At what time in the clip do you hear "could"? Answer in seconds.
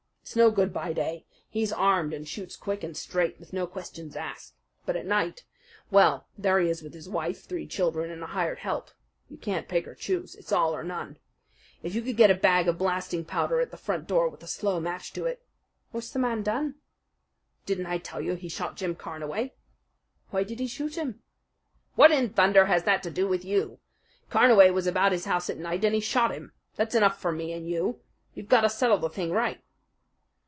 12.01-12.15